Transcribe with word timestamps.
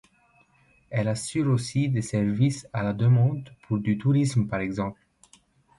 Elle 0.89 1.07
assure 1.07 1.47
aussi 1.51 1.87
des 1.87 2.01
services 2.01 2.67
à 2.73 2.81
la 2.81 2.91
demande 2.93 3.53
pour 3.67 3.77
du 3.77 3.99
tourisme 3.99 4.47
par 4.47 4.59
exemple. 4.59 4.99